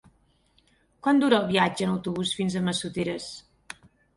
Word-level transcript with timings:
Quant 1.07 1.21
dura 1.23 1.37
el 1.45 1.45
viatge 1.53 1.87
en 1.89 1.93
autobús 1.97 2.33
fins 2.41 2.57
a 2.57 2.65
Massoteres? 2.71 3.29